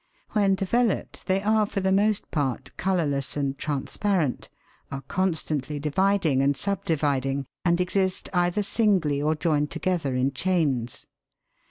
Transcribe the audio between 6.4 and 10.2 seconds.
and sub dividing, and exist either singly or joined together